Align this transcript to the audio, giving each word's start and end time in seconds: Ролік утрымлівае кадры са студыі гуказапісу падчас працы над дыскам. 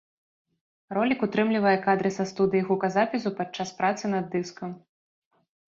Ролік 0.97 1.19
утрымлівае 1.27 1.73
кадры 1.85 2.09
са 2.17 2.25
студыі 2.33 2.63
гуказапісу 2.71 3.35
падчас 3.43 3.69
працы 3.83 4.05
над 4.17 4.25
дыскам. 4.35 4.77